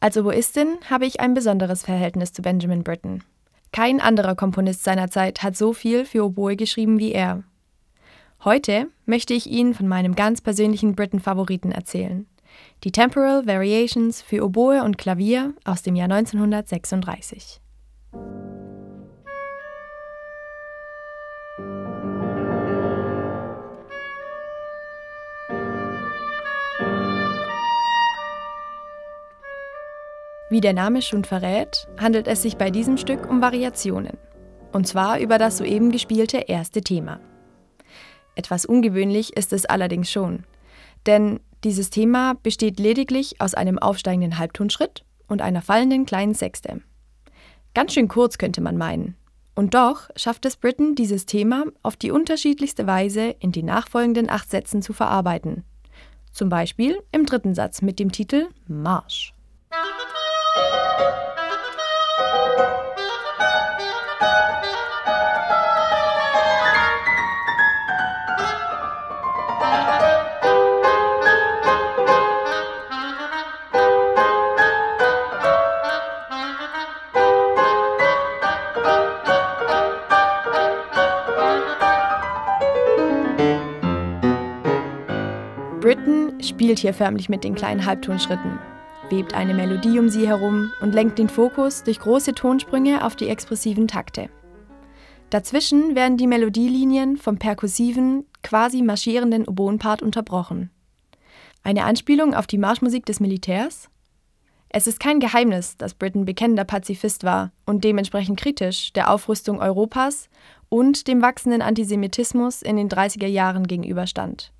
Als 0.00 0.16
Oboistin 0.16 0.76
habe 0.90 1.06
ich 1.06 1.20
ein 1.20 1.34
besonderes 1.34 1.82
Verhältnis 1.82 2.32
zu 2.32 2.42
Benjamin 2.42 2.84
Britten. 2.84 3.24
Kein 3.72 4.00
anderer 4.00 4.34
Komponist 4.34 4.84
seiner 4.84 5.10
Zeit 5.10 5.42
hat 5.42 5.56
so 5.56 5.72
viel 5.72 6.04
für 6.04 6.24
Oboe 6.24 6.56
geschrieben 6.56 6.98
wie 6.98 7.12
er. 7.12 7.42
Heute 8.44 8.88
möchte 9.06 9.34
ich 9.34 9.46
Ihnen 9.46 9.74
von 9.74 9.88
meinem 9.88 10.14
ganz 10.14 10.40
persönlichen 10.40 10.94
Britten-Favoriten 10.94 11.72
erzählen. 11.72 12.26
Die 12.84 12.92
Temporal 12.92 13.46
Variations 13.46 14.22
für 14.22 14.44
Oboe 14.44 14.82
und 14.82 14.98
Klavier 14.98 15.54
aus 15.64 15.82
dem 15.82 15.96
Jahr 15.96 16.10
1936. 16.10 17.60
Wie 30.56 30.62
der 30.62 30.72
Name 30.72 31.02
schon 31.02 31.22
verrät, 31.22 31.86
handelt 32.00 32.26
es 32.26 32.40
sich 32.40 32.56
bei 32.56 32.70
diesem 32.70 32.96
Stück 32.96 33.28
um 33.28 33.42
Variationen. 33.42 34.16
Und 34.72 34.88
zwar 34.88 35.20
über 35.20 35.36
das 35.36 35.58
soeben 35.58 35.92
gespielte 35.92 36.38
erste 36.38 36.80
Thema. 36.80 37.20
Etwas 38.36 38.64
ungewöhnlich 38.64 39.36
ist 39.36 39.52
es 39.52 39.66
allerdings 39.66 40.10
schon, 40.10 40.44
denn 41.04 41.40
dieses 41.62 41.90
Thema 41.90 42.36
besteht 42.42 42.80
lediglich 42.80 43.38
aus 43.38 43.52
einem 43.52 43.78
aufsteigenden 43.78 44.38
Halbtonschritt 44.38 45.04
und 45.28 45.42
einer 45.42 45.60
fallenden 45.60 46.06
kleinen 46.06 46.32
Sechste. 46.32 46.80
Ganz 47.74 47.92
schön 47.92 48.08
kurz 48.08 48.38
könnte 48.38 48.62
man 48.62 48.78
meinen. 48.78 49.14
Und 49.54 49.74
doch 49.74 50.08
schafft 50.16 50.46
es 50.46 50.56
Britten, 50.56 50.94
dieses 50.94 51.26
Thema 51.26 51.64
auf 51.82 51.96
die 51.96 52.12
unterschiedlichste 52.12 52.86
Weise 52.86 53.36
in 53.40 53.52
die 53.52 53.62
nachfolgenden 53.62 54.30
acht 54.30 54.50
Sätzen 54.50 54.80
zu 54.80 54.94
verarbeiten. 54.94 55.64
Zum 56.32 56.48
Beispiel 56.48 56.96
im 57.12 57.26
dritten 57.26 57.54
Satz 57.54 57.82
mit 57.82 57.98
dem 57.98 58.10
Titel 58.10 58.48
Marsch. 58.66 59.35
Spielt 86.40 86.78
hier 86.78 86.94
förmlich 86.94 87.28
mit 87.28 87.44
den 87.44 87.54
kleinen 87.54 87.84
Halbtonschritten 87.84 88.58
webt 89.10 89.34
eine 89.34 89.54
Melodie 89.54 89.98
um 89.98 90.08
sie 90.08 90.26
herum 90.26 90.72
und 90.80 90.94
lenkt 90.94 91.18
den 91.18 91.28
Fokus 91.28 91.82
durch 91.82 92.00
große 92.00 92.34
Tonsprünge 92.34 93.04
auf 93.04 93.16
die 93.16 93.28
expressiven 93.28 93.88
Takte. 93.88 94.28
Dazwischen 95.30 95.94
werden 95.94 96.16
die 96.16 96.26
Melodielinien 96.26 97.16
vom 97.16 97.38
perkussiven, 97.38 98.24
quasi 98.42 98.82
marschierenden 98.82 99.46
Oboenpart 99.46 100.02
unterbrochen. 100.02 100.70
Eine 101.62 101.84
Anspielung 101.84 102.34
auf 102.34 102.46
die 102.46 102.58
Marschmusik 102.58 103.06
des 103.06 103.18
Militärs? 103.18 103.90
Es 104.68 104.86
ist 104.86 105.00
kein 105.00 105.20
Geheimnis, 105.20 105.76
dass 105.76 105.94
Britain 105.94 106.24
bekennender 106.24 106.64
Pazifist 106.64 107.24
war 107.24 107.52
und 107.64 107.82
dementsprechend 107.82 108.38
kritisch 108.38 108.92
der 108.92 109.10
Aufrüstung 109.10 109.60
Europas 109.60 110.28
und 110.68 111.08
dem 111.08 111.22
wachsenden 111.22 111.62
Antisemitismus 111.62 112.62
in 112.62 112.76
den 112.76 112.88
30er 112.88 113.26
Jahren 113.26 113.66
gegenüberstand. 113.66 114.52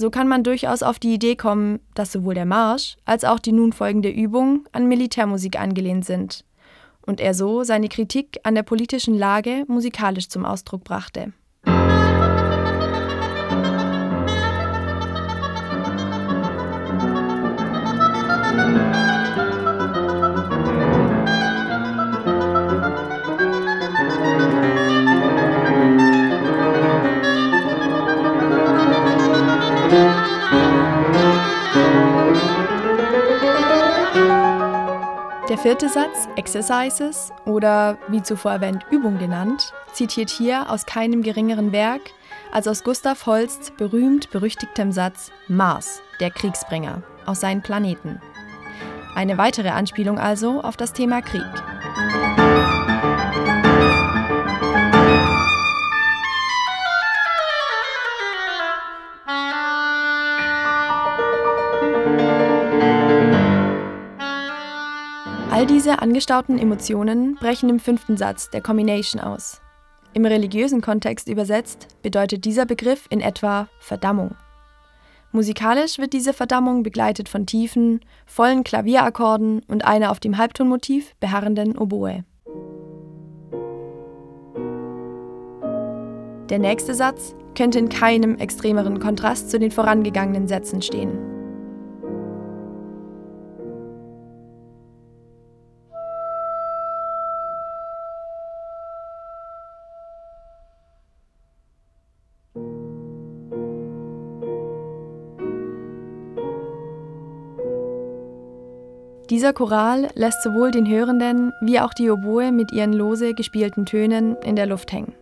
So 0.00 0.08
kann 0.08 0.28
man 0.28 0.42
durchaus 0.42 0.82
auf 0.82 0.98
die 0.98 1.12
Idee 1.12 1.36
kommen, 1.36 1.78
dass 1.92 2.10
sowohl 2.10 2.32
der 2.32 2.46
Marsch 2.46 2.96
als 3.04 3.22
auch 3.22 3.38
die 3.38 3.52
nun 3.52 3.74
folgende 3.74 4.08
Übung 4.08 4.66
an 4.72 4.88
Militärmusik 4.88 5.60
angelehnt 5.60 6.06
sind 6.06 6.46
und 7.02 7.20
er 7.20 7.34
so 7.34 7.64
seine 7.64 7.90
Kritik 7.90 8.40
an 8.42 8.54
der 8.54 8.62
politischen 8.62 9.14
Lage 9.14 9.66
musikalisch 9.68 10.30
zum 10.30 10.46
Ausdruck 10.46 10.84
brachte. 10.84 11.34
Vierte 35.62 35.90
Satz, 35.90 36.26
Exercises 36.36 37.32
oder 37.44 37.98
wie 38.08 38.22
zuvor 38.22 38.52
erwähnt 38.52 38.86
Übung 38.90 39.18
genannt, 39.18 39.74
zitiert 39.92 40.30
hier 40.30 40.70
aus 40.70 40.86
keinem 40.86 41.22
geringeren 41.22 41.70
Werk 41.70 42.00
als 42.50 42.66
aus 42.66 42.82
Gustav 42.82 43.26
Holsts 43.26 43.70
berühmt-berüchtigtem 43.72 44.90
Satz 44.90 45.30
Mars, 45.48 46.00
der 46.18 46.30
Kriegsbringer, 46.30 47.02
aus 47.26 47.40
seinen 47.40 47.60
Planeten. 47.60 48.22
Eine 49.14 49.36
weitere 49.36 49.68
Anspielung 49.68 50.18
also 50.18 50.62
auf 50.62 50.78
das 50.78 50.94
Thema 50.94 51.20
Krieg. 51.20 51.44
All 65.60 65.66
diese 65.66 66.00
angestauten 66.00 66.58
Emotionen 66.58 67.34
brechen 67.34 67.68
im 67.68 67.80
fünften 67.80 68.16
Satz 68.16 68.48
der 68.48 68.62
Combination 68.62 69.20
aus. 69.20 69.60
Im 70.14 70.24
religiösen 70.24 70.80
Kontext 70.80 71.28
übersetzt 71.28 71.88
bedeutet 72.00 72.46
dieser 72.46 72.64
Begriff 72.64 73.04
in 73.10 73.20
etwa 73.20 73.68
Verdammung. 73.78 74.36
Musikalisch 75.32 75.98
wird 75.98 76.14
diese 76.14 76.32
Verdammung 76.32 76.82
begleitet 76.82 77.28
von 77.28 77.44
tiefen, 77.44 78.00
vollen 78.24 78.64
Klavierakkorden 78.64 79.60
und 79.68 79.84
einer 79.84 80.12
auf 80.12 80.18
dem 80.18 80.38
Halbtonmotiv 80.38 81.14
beharrenden 81.20 81.76
Oboe. 81.76 82.24
Der 86.48 86.58
nächste 86.58 86.94
Satz 86.94 87.34
könnte 87.54 87.78
in 87.78 87.90
keinem 87.90 88.36
extremeren 88.38 88.98
Kontrast 88.98 89.50
zu 89.50 89.58
den 89.58 89.70
vorangegangenen 89.70 90.48
Sätzen 90.48 90.80
stehen. 90.80 91.29
Dieser 109.30 109.52
Choral 109.52 110.08
lässt 110.16 110.42
sowohl 110.42 110.72
den 110.72 110.88
Hörenden 110.88 111.52
wie 111.60 111.78
auch 111.78 111.94
die 111.94 112.10
Oboe 112.10 112.50
mit 112.50 112.72
ihren 112.72 112.92
lose 112.92 113.32
gespielten 113.32 113.86
Tönen 113.86 114.34
in 114.42 114.56
der 114.56 114.66
Luft 114.66 114.90
hängen. 114.90 115.14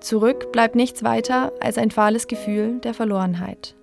Zurück 0.00 0.50
bleibt 0.50 0.74
nichts 0.74 1.04
weiter 1.04 1.52
als 1.60 1.78
ein 1.78 1.92
fahles 1.92 2.26
Gefühl 2.26 2.80
der 2.80 2.94
Verlorenheit. 2.94 3.76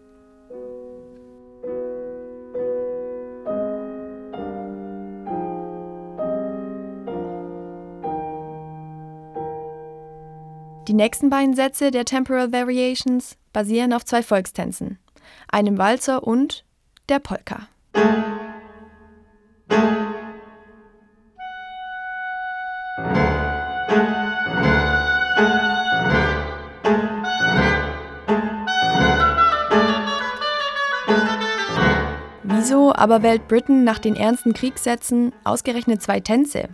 Die 10.89 10.93
nächsten 10.93 11.29
beiden 11.29 11.55
Sätze 11.55 11.91
der 11.91 12.03
Temporal 12.03 12.51
Variations 12.51 13.37
basieren 13.53 13.93
auf 13.93 14.03
zwei 14.03 14.21
Volkstänzen, 14.21 14.99
einem 15.49 15.77
Walzer 15.77 16.27
und 16.27 16.65
der 17.07 17.19
Polka. 17.19 17.69
Wieso 32.43 32.95
aber 32.95 33.21
wählt 33.21 33.47
Britain 33.47 33.83
nach 33.83 33.99
den 33.99 34.15
ernsten 34.15 34.53
Kriegssätzen 34.53 35.33
ausgerechnet 35.43 36.01
zwei 36.01 36.19
Tänze? 36.19 36.69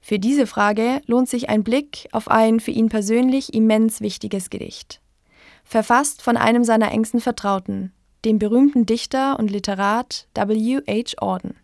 Für 0.00 0.18
diese 0.18 0.46
Frage 0.46 1.00
lohnt 1.06 1.28
sich 1.28 1.48
ein 1.48 1.64
Blick 1.64 2.08
auf 2.12 2.28
ein 2.28 2.60
für 2.60 2.70
ihn 2.70 2.90
persönlich 2.90 3.54
immens 3.54 4.00
wichtiges 4.00 4.50
Gedicht. 4.50 5.00
Verfasst 5.64 6.22
von 6.22 6.36
einem 6.36 6.62
seiner 6.62 6.92
engsten 6.92 7.20
Vertrauten, 7.20 7.92
dem 8.24 8.38
berühmten 8.38 8.86
Dichter 8.86 9.38
und 9.38 9.50
Literat 9.50 10.28
W. 10.34 10.80
H. 10.86 11.14
Auden. 11.18 11.56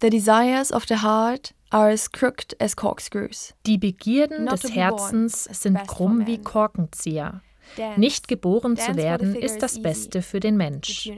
The 0.00 0.08
desires 0.08 0.72
of 0.72 0.84
the 0.88 1.02
heart 1.02 1.52
are 1.70 1.90
as 1.90 2.10
crooked 2.10 2.60
as 2.60 2.76
corkscrews. 2.76 3.54
Die 3.66 3.78
Begierden 3.78 4.46
des 4.46 4.74
Herzens 4.74 5.44
sind 5.44 5.86
krumm 5.86 6.26
wie 6.26 6.38
Korkenzieher. 6.38 7.42
Nicht 7.96 8.28
geboren 8.28 8.76
zu 8.76 8.96
werden 8.96 9.34
ist 9.34 9.62
das 9.62 9.82
Beste 9.82 10.22
für 10.22 10.40
den 10.40 10.56
Mensch. 10.56 11.10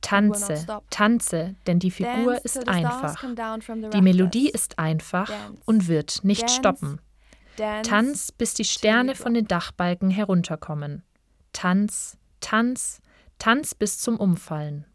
Tanze, 0.00 0.66
tanze, 0.90 1.54
denn 1.66 1.78
die 1.78 1.90
Figur 1.90 2.42
ist 2.44 2.68
einfach. 2.68 3.22
Die 3.92 4.00
Melodie 4.00 4.48
ist 4.48 4.78
einfach 4.78 5.30
und 5.64 5.88
wird 5.88 6.24
nicht 6.24 6.50
stoppen. 6.50 7.00
Tanz, 7.82 8.32
bis 8.32 8.54
die 8.54 8.64
Sterne 8.64 9.14
von 9.14 9.34
den 9.34 9.46
Dachbalken 9.46 10.10
herunterkommen. 10.10 11.02
Tanz, 11.52 12.18
Tanz, 12.40 13.00
Tanz 13.38 13.74
bis 13.74 13.98
zum 13.98 14.18
Umfallen. 14.18 14.86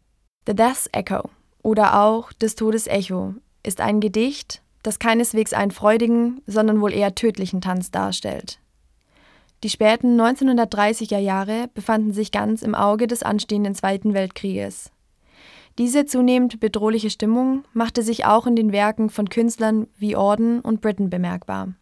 The 0.46 0.54
Death's 0.54 0.88
Echo 0.92 1.30
oder 1.62 2.00
auch 2.00 2.32
Des 2.32 2.54
Todes 2.54 2.86
Echo 2.86 3.34
ist 3.62 3.80
ein 3.80 4.00
Gedicht, 4.00 4.61
das 4.82 4.98
keineswegs 4.98 5.52
einen 5.52 5.70
freudigen, 5.70 6.42
sondern 6.46 6.80
wohl 6.80 6.92
eher 6.92 7.14
tödlichen 7.14 7.60
Tanz 7.60 7.90
darstellt. 7.90 8.58
Die 9.62 9.70
späten 9.70 10.20
1930er 10.20 11.18
Jahre 11.18 11.68
befanden 11.72 12.12
sich 12.12 12.32
ganz 12.32 12.62
im 12.62 12.74
Auge 12.74 13.06
des 13.06 13.22
anstehenden 13.22 13.74
Zweiten 13.74 14.12
Weltkrieges. 14.12 14.90
Diese 15.78 16.04
zunehmend 16.04 16.60
bedrohliche 16.60 17.10
Stimmung 17.10 17.64
machte 17.72 18.02
sich 18.02 18.24
auch 18.26 18.46
in 18.46 18.56
den 18.56 18.72
Werken 18.72 19.08
von 19.08 19.28
Künstlern 19.28 19.86
wie 19.96 20.16
Orden 20.16 20.60
und 20.60 20.80
Britten 20.80 21.10
bemerkbar. 21.10 21.74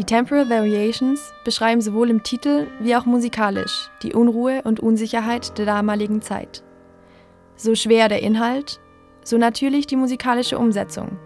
Die 0.00 0.06
Temporal 0.06 0.48
Variations 0.48 1.34
beschreiben 1.44 1.82
sowohl 1.82 2.08
im 2.08 2.22
Titel 2.22 2.68
wie 2.80 2.96
auch 2.96 3.04
musikalisch 3.04 3.90
die 4.02 4.14
Unruhe 4.14 4.62
und 4.62 4.80
Unsicherheit 4.80 5.58
der 5.58 5.66
damaligen 5.66 6.22
Zeit. 6.22 6.64
So 7.54 7.74
schwer 7.74 8.08
der 8.08 8.22
Inhalt, 8.22 8.80
so 9.22 9.36
natürlich 9.36 9.86
die 9.86 9.96
musikalische 9.96 10.56
Umsetzung. 10.58 11.18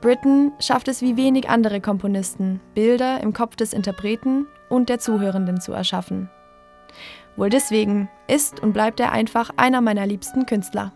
Britten 0.00 0.52
schafft 0.60 0.86
es 0.86 1.02
wie 1.02 1.16
wenig 1.16 1.48
andere 1.48 1.80
Komponisten, 1.80 2.60
Bilder 2.76 3.20
im 3.20 3.32
Kopf 3.32 3.56
des 3.56 3.72
Interpreten 3.72 4.46
und 4.68 4.88
der 4.88 5.00
Zuhörenden 5.00 5.60
zu 5.60 5.72
erschaffen. 5.72 6.30
Wohl 7.34 7.50
deswegen 7.50 8.08
ist 8.28 8.60
und 8.60 8.72
bleibt 8.72 9.00
er 9.00 9.10
einfach 9.10 9.50
einer 9.56 9.80
meiner 9.80 10.06
liebsten 10.06 10.46
Künstler. 10.46 10.92